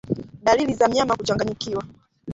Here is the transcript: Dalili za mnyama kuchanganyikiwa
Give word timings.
Dalili 0.43 0.73
za 0.73 0.87
mnyama 0.87 1.15
kuchanganyikiwa 1.17 1.83